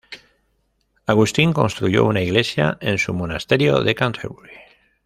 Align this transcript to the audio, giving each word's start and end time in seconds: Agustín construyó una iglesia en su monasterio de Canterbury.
Agustín 1.05 1.53
construyó 1.53 2.05
una 2.07 2.21
iglesia 2.21 2.75
en 2.81 2.97
su 2.97 3.13
monasterio 3.13 3.83
de 3.83 3.93
Canterbury. 3.93 4.49